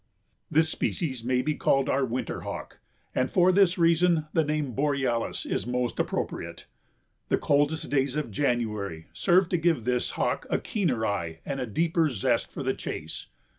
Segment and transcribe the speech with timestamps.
[0.49, 2.79] This species may be called our winter hawk
[3.13, 6.65] and for this reason the name borealis is most appropriate.
[7.29, 11.67] "The coldest days of January serve to give this hawk a keener eye and a
[11.67, 13.27] deeper zest for the chase."